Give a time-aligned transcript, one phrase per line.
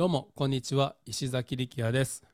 [0.00, 0.96] どうもこんにちは。
[1.04, 2.24] 石崎力也です。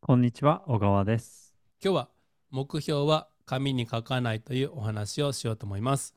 [0.00, 1.54] こんにちは、小川です。
[1.80, 2.08] 今日は
[2.50, 6.16] 目標は紙に書かないというお話をしようと思います。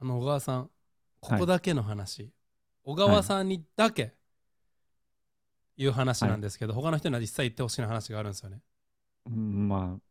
[0.00, 0.70] あの小川さん
[1.20, 2.32] ここだけの話、
[2.82, 4.12] 小川さんにだけ
[5.76, 8.60] 言う話なんですけど、他の人には実際言ってほしい話があるんですよね。
[9.26, 10.07] うんまあ、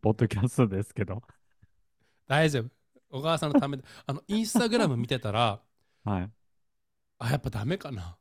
[0.00, 1.22] ポッドキャストですけど。
[2.26, 2.70] 大丈夫
[3.10, 5.60] 小川さんのためであのインスタグラム見てたら
[6.04, 6.30] はい。
[7.18, 8.16] あやっぱダメかな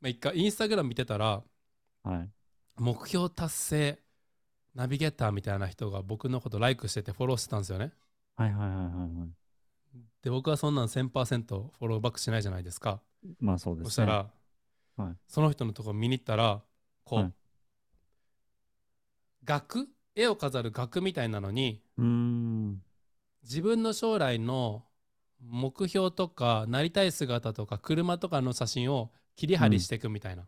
[0.00, 1.42] まあ一回インスタグラム見てたら
[2.02, 2.30] はい。
[2.76, 4.02] 目標達成
[4.74, 7.92] ナビゲーターみたいな人が僕のことライクしててフォローしてたんですよね
[8.36, 9.28] はいはいはいはいはい。
[10.22, 13.00] で僕はそんなん1000%フォローバックしないじゃないですか
[13.40, 13.86] まあそうですね。
[13.86, 14.14] そしたら、
[14.96, 16.60] はいその人のとこ見に行ったら
[17.04, 17.32] こう、はい
[19.44, 19.88] 額
[20.20, 21.80] 絵を飾る額みたいなのに。
[23.44, 24.84] 自分の将来の
[25.40, 30.42] 目標とかなりたい姿とか車とかの写真を切り張りしていくみたいな、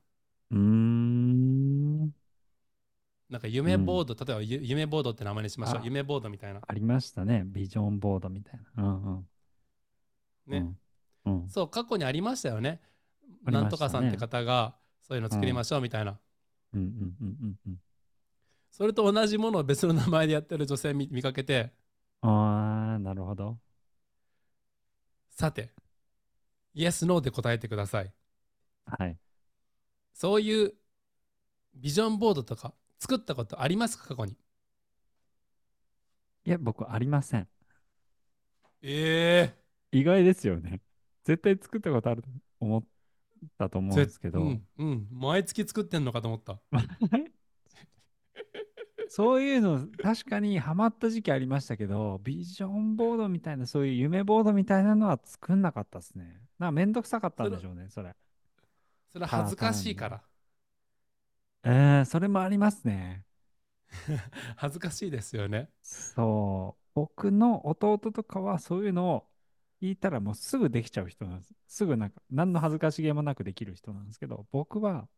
[0.50, 2.14] うーん。
[3.30, 7.44] なんか夢ボード、例えばゆ夢ボードって名前にしましょうあ夢ボードみたいなありましたね。
[7.46, 8.82] ビジョンボードみたいな。
[8.82, 9.28] うんうん。
[10.48, 10.76] ね、
[11.24, 11.32] うん。
[11.42, 11.48] うん。
[11.48, 12.80] そう過去にありましたよね
[13.44, 14.74] ねなんとかさんって方が
[15.06, 16.18] そういうの作りましょうみたいな、
[16.74, 16.86] うんうん
[17.20, 17.80] うんうんうん。
[18.70, 21.72] それと同じものを別の名前でやってる女性見見かけて
[22.22, 23.58] ああ、なるほど。
[25.30, 25.72] さて
[26.74, 28.12] イエスノーで答えてください
[28.86, 29.16] はい。
[30.12, 30.74] そういう
[31.74, 34.36] ビジョンボードとか作ったことありますか過去に？
[36.44, 37.48] いや、僕ありません。
[38.82, 39.54] え
[39.92, 40.80] え意外ですよね。
[41.24, 42.28] 絶対作ったことあると
[42.60, 42.84] 思っ
[43.58, 44.40] たと思うんですけど。
[44.40, 46.60] うん、うん、毎月作ってんのかと思った
[49.12, 56.40] そういうの確かにハマった時期ありましたけど、ビジョンボードみたいな、そういう夢ボードみたいなのは作んなかったですね。
[56.60, 58.14] なんかめんどくさかったんでしょうね、それ。
[59.12, 60.22] それは恥ずかしいから
[61.64, 63.24] えー、それもありますね。
[64.54, 66.82] 恥ずかしいですよねそう。
[66.94, 69.26] 僕の弟とかはそういうのを
[69.80, 71.52] 言ったらもうすぐできちゃう人なんです。
[71.66, 75.08] すぐなんか、何の恥ずかしげもなくできる人なんですけど、僕は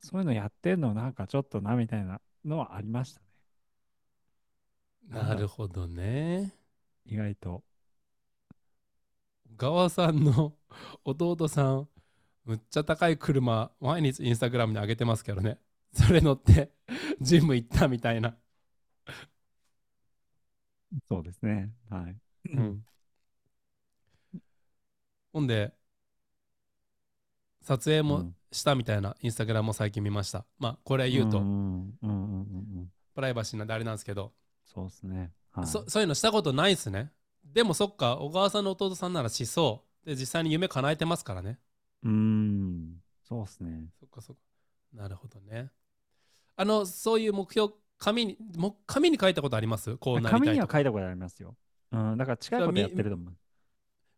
[0.00, 3.26] そういうのやってんのなんかちょっとなみたいなのはありましたね。
[5.08, 6.54] なるほどね
[7.06, 7.64] 意外と。
[9.52, 10.54] 小川さんの
[11.04, 11.88] 弟さん
[12.44, 15.58] むっちゃ高い車毎日インスタグラムに上げてますけどね
[15.94, 16.72] それ乗って
[17.20, 18.36] ジム行ったみたいな、
[21.08, 21.72] そうですね。
[21.88, 22.16] はい。
[22.50, 22.84] うん、
[25.32, 25.72] ほんで
[27.62, 31.40] 撮影もうんしたみたいなインスタグラムも最近見ましたまあこれ言うと
[33.14, 34.32] プライバシーなんであれなんですけど、
[34.64, 35.32] そうですね。
[35.52, 37.12] はい、そそういうのしたことないっすね
[37.44, 41.58] でもそっか小川さんの弟さんならしそうで実際に夢叶えてますからね
[42.02, 42.96] うーん。
[43.22, 43.88] そうですね。
[44.00, 44.42] そっかそっか
[44.92, 45.70] なるほどね
[46.56, 49.96] あのそういう目標紙にも紙に書いたことあります？
[49.96, 51.56] こうなり紙にたいとかは書いたことありますよ。
[51.92, 52.18] うん。
[52.18, 53.34] だから近いことやってると思う。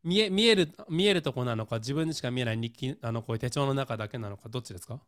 [0.05, 5.01] 見え見える見えるとこなのか自分にしか見えない日記あのこういう手帳の中だけなのかどっちですか？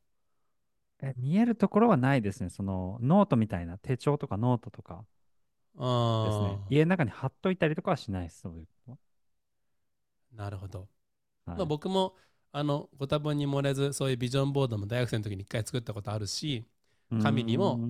[1.02, 2.50] え見えるところはないですね。
[2.50, 5.04] そのノートみたいな手帳とかノートとか
[6.24, 6.58] ですあね。
[6.70, 8.40] 家の中に貼っといたりとかはしないです。
[8.40, 8.98] そういうこ
[10.36, 10.88] あなるほど、
[11.46, 11.56] とは。
[11.56, 12.14] まあ、僕も
[12.52, 16.64] あのご多分に漏れずそういうビジョンボードも大学生の時に一回作ったことあるし
[17.10, 17.80] はい紙にも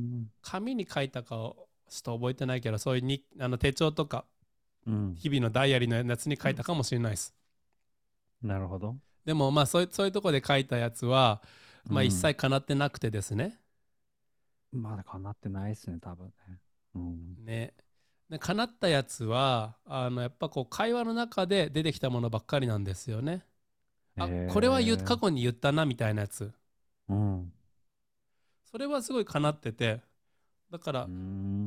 [0.43, 4.25] 紙に書いたかをちょっと覚えてないけどそういうにあの手帳とか
[4.87, 5.15] うん。
[5.15, 7.35] 日々のダイアリーのやつに書いたかもしれないです
[8.43, 8.97] なるほど。
[9.25, 11.43] でもまあそういうそういうとこで書いたやつは、
[11.89, 13.61] まあ、うん一切叶ってなくてですね、
[14.73, 16.59] まだかなってないですね、多分ね。
[16.95, 17.37] うん。
[17.37, 17.75] ね
[18.29, 23.47] で叶ったやつはあのやっぱこう会話の中で出てきたものばっかりなんですよね。
[24.19, 26.53] あへーこれは過去に言ったなみたいなやつ
[27.09, 27.53] うん。
[28.65, 30.01] それはすごい叶ってて
[30.71, 31.11] だから、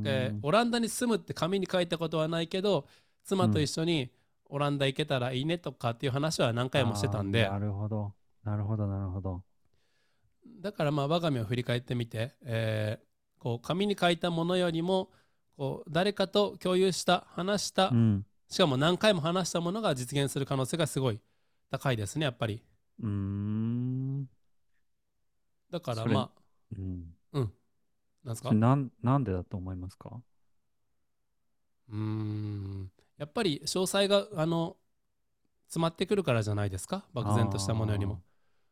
[0.04, 2.88] えーオランダに住むって紙に書いたことはないけど
[3.26, 4.12] 妻と一緒に
[4.48, 8.14] オランダ行けたらいいねとかっていう話は何回もしてたんでなるほど。
[8.44, 9.44] なるほど、なるほど。
[10.46, 13.06] だからまあ我が身を振り返ってみて、えー
[13.42, 15.10] こう紙に書いたものよりも
[15.58, 18.26] こう誰かと共有した話した、うん。
[18.48, 21.20] しかも何回も話したものが実現する可能性がすごい
[21.72, 22.62] 高いですねやっぱり。
[23.02, 24.30] うーん。
[25.72, 26.30] だからま
[26.78, 27.16] うん。
[27.34, 27.54] あうん。
[28.24, 28.54] なんですか？
[28.54, 30.22] なんなんでだと思いますか？
[31.90, 32.92] うーん。
[33.18, 34.78] やっぱり詳細があの
[35.66, 37.06] 詰まってくるからじゃないですか？
[37.12, 38.22] 漠然としたものよりも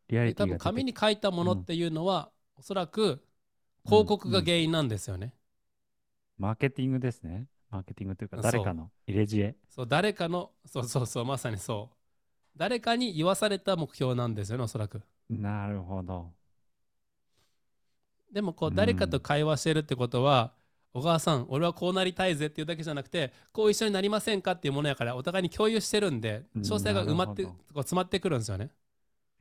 [0.09, 3.23] リアリティが出て分紙に書いたものっていうのは、おそらく
[3.85, 5.33] 広告が原因なんですよね、
[6.37, 7.47] マーケティングですね。
[7.69, 9.55] マーケティングというか、誰かの入れ知恵。
[9.69, 11.95] そう誰かのそうそうそうまさにそう。
[12.57, 15.01] 誰かに言わされた目標なんですよねおそらく。
[15.29, 16.31] なるほど。
[18.31, 20.53] でもこううん誰かと会話してるってことは、
[20.93, 26.61] 小川さん俺はこうなりたいぜっていうだけじゃなくてこう一緒になりませんかっていうものやからお互いに共有してるんでうん。
[26.63, 28.71] 詳細が埋まってこう詰まってくるんですよね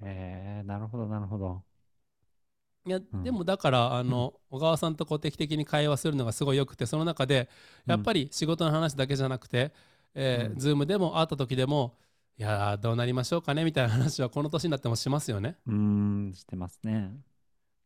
[0.03, 1.65] えー、なるほど、なるほど。
[2.87, 7.49] いや、うんでもだからあの、小川さんとこう定期的に会話するのがすごいよくてその中で
[7.87, 9.73] やっぱり仕事の話だけじゃなくて、
[10.15, 11.95] えーうんズームでも会った時でも
[12.39, 15.57] いやーどうなりましょうかねみたいな話はこの年になってもしますよね。
[15.67, 15.75] うー
[16.31, 17.13] ん、してますね。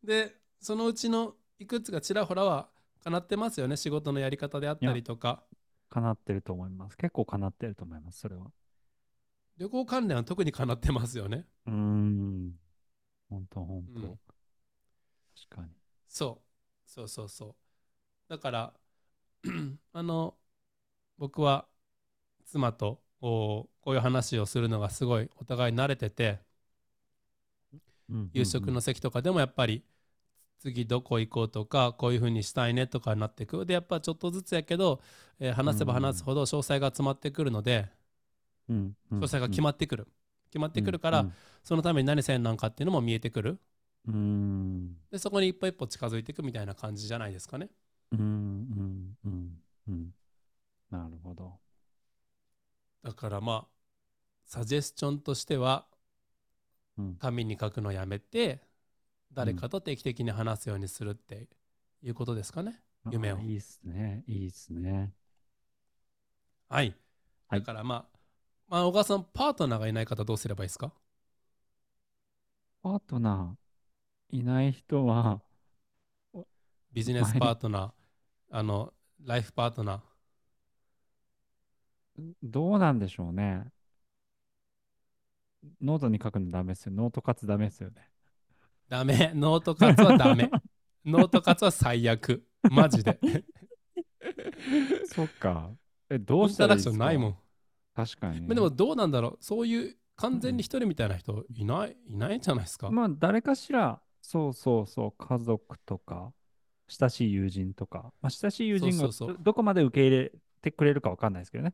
[0.03, 2.69] でそのうちのいくつかちらほらは
[3.03, 5.43] 叶ってますよね仕事のやり方であったりとか
[5.89, 6.97] かなってると思います。
[6.97, 8.51] 結構かなってると思います、それは。
[9.57, 11.45] 旅行関連は特に叶ってますよね。
[11.65, 12.53] うーん。
[13.29, 13.89] ほんとほんと。
[13.95, 14.19] うん
[15.49, 15.69] 確かに。
[16.07, 16.41] そ
[16.87, 17.55] うそうそうそう
[18.29, 18.73] だから
[19.93, 20.37] あの
[21.17, 21.67] 僕は
[22.45, 26.41] 妻とおこういう話をするのがすごいお互い慣れてて
[28.09, 29.83] うん夕食の席とかでもやっぱり
[30.59, 35.01] 次どこ行こうとかこういう風にしたいねとかになってくるでやっぱちょっとずつやけど、
[35.39, 37.89] えー話せば話すほど詳細が詰まってくるので
[38.69, 40.07] 詳細が決まってくる。
[40.49, 41.33] 決まってくるから、うん
[41.63, 43.57] そのために何せんなんかっていうのも見えてくる。
[44.05, 44.13] うん。
[44.13, 47.69] うんでそこに一歩一歩近づいていくみたいな感じじゃないですかね。
[48.11, 50.13] うんうんうんうん。
[50.89, 51.53] なるほど。
[53.01, 53.67] だからまあ
[54.45, 55.87] サジェスチョンとしては
[56.97, 57.15] うん。
[57.15, 58.61] 紙に書くのやめて
[59.31, 61.47] 誰かと定期的に話すようにするって
[62.01, 62.79] いうことですかね、
[63.09, 63.37] 夢を。
[63.37, 64.23] あいいっすね。
[64.27, 65.13] いいっすね。
[66.69, 66.93] はい。
[67.47, 67.59] はい。
[67.61, 68.12] だからまあ、ま
[68.79, 70.91] あ、小川さんパートナーがいない方どうすればいいですか？
[72.81, 75.41] パートナーいない人は、
[76.91, 77.91] ビジネスパートナー
[78.49, 78.93] あの
[79.23, 80.01] ライフパートナー
[82.43, 83.63] どうなんでしょうね。
[85.81, 86.91] ノートに書くのダメですよ。
[86.93, 88.09] ノート活ダメですよね。
[88.89, 90.49] ダメノート活はダメ
[91.05, 93.19] ノート活は最悪マジで
[95.05, 95.71] そっか。
[96.09, 96.95] え、どイうンタラクショしたらいいですか？
[96.95, 97.42] ンないもん
[97.95, 98.41] 確かに。
[98.41, 106.33] まあでもどうなんだろうそういう完全に一人みたいな人いないいないんじゃないですか、まあ、誰かしら、そうそうそう、家族とか、
[106.87, 110.31] 親しい友人とか、まあ、親しい友人がどどこまで受け入れ
[110.61, 111.73] てくれるかわかんないですけどね。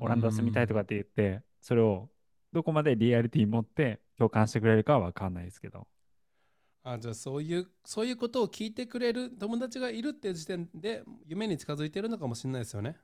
[0.00, 2.08] オランダ住みたいとかかって言って、それを
[2.52, 5.86] どこまでリアリティ持って共感してくれるかはわかんないですけど。
[6.82, 12.96] あじゃあそういうそういうことを聞いてくれる友達がいるっていう時点で夢に近づいてるのかもしれないですよね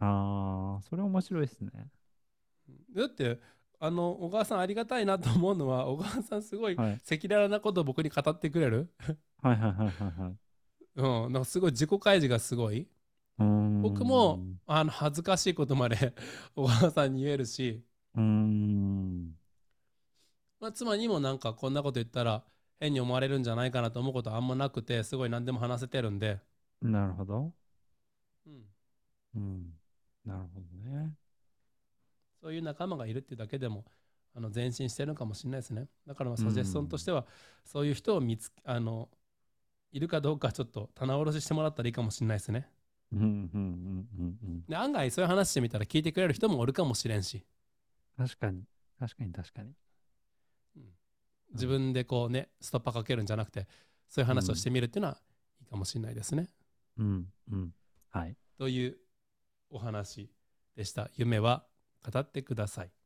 [0.00, 1.70] ああ、それ面白いですね。
[2.94, 3.38] だって
[3.80, 6.92] あの小川さんありがたいなと思うのは小川さんすごいはい。
[6.94, 8.92] 赤裸々なことを僕に語ってくれる、
[9.42, 10.36] はいはいはいはいはい。
[10.96, 12.88] うん、なんかすごい自己開示がすごい
[13.38, 16.14] うーん僕もあの恥ずかしいことまで
[16.56, 17.84] 小川さんに言えるし、
[18.14, 19.34] うーん。
[20.60, 22.44] まあ、妻にもなんかこんなこと言ったら
[22.80, 26.40] 変に思われるんじゃないかなと思うことはあんまなくてすごい何でも話せてるんで、
[26.82, 27.52] なるほど。
[28.46, 28.64] うん、
[29.34, 29.77] うん。
[30.28, 31.14] なるほどね。
[32.40, 33.84] そういう仲間がいるっていうだけでも
[34.34, 37.26] あの前進してるのかもしれないですねだからまあサジェスションとしては
[37.64, 39.08] そういう人を見つあの
[39.90, 42.68] いるかどうかちょっと棚卸ししてもらったらいいかもしれないですね
[43.12, 44.64] うんうんうんうんうん。
[44.68, 47.44] で案外そういう話してみたら聞いてくれる人もおるかもしれんし
[48.16, 48.62] 確かに。
[48.98, 49.72] 確かに確かに。
[51.54, 53.66] 自分でこうねストッパーかけるんじゃなくて
[54.08, 55.18] そういう話をしてみるっていうのは
[55.60, 56.48] いいかもしれないですね、
[56.98, 57.72] うんうん。
[58.10, 58.36] はい。
[58.58, 58.98] という
[59.70, 60.30] お話
[60.76, 61.10] でした。
[61.16, 61.66] 夢は
[62.10, 62.97] 語ってください。